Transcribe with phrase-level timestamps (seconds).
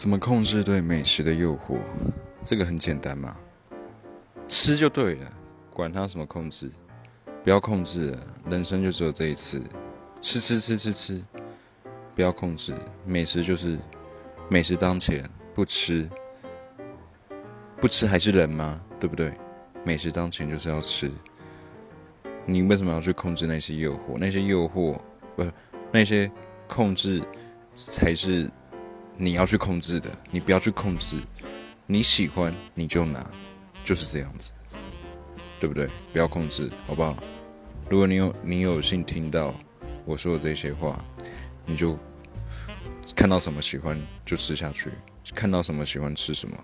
[0.00, 1.76] 怎么控制对美食的诱惑？
[2.42, 3.36] 这个很简单嘛，
[4.48, 5.30] 吃就对了，
[5.74, 6.70] 管它什么控制，
[7.44, 8.16] 不要控制，
[8.46, 9.60] 人生就只有这一次，
[10.18, 11.22] 吃吃吃吃吃，
[12.14, 12.74] 不要控制，
[13.04, 13.78] 美食就是
[14.48, 16.08] 美食当前，不吃，
[17.78, 18.80] 不吃还是人吗？
[18.98, 19.34] 对不对？
[19.84, 21.10] 美食当前就是要吃，
[22.46, 24.16] 你为什么要去控制那些诱惑？
[24.18, 24.98] 那些诱惑
[25.36, 25.44] 不，
[25.92, 26.32] 那些
[26.66, 27.22] 控制
[27.74, 28.50] 才是。
[29.22, 31.20] 你要去控制的，你不要去控制。
[31.86, 33.30] 你喜欢你就拿，
[33.84, 34.54] 就是这样子，
[35.60, 35.90] 对不对？
[36.10, 37.14] 不要控制，好不好？
[37.90, 39.54] 如果你有你有幸听到
[40.06, 41.04] 我说的这些话，
[41.66, 41.98] 你就
[43.14, 44.90] 看到什么喜欢就吃下去，
[45.34, 46.56] 看到什么喜欢吃什么。